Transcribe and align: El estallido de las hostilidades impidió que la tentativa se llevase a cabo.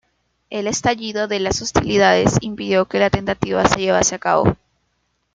El 0.49 0.65
estallido 0.65 1.27
de 1.27 1.39
las 1.39 1.61
hostilidades 1.61 2.37
impidió 2.41 2.87
que 2.87 2.97
la 2.97 3.11
tentativa 3.11 3.63
se 3.67 3.81
llevase 3.81 4.15
a 4.15 4.17
cabo. 4.17 4.57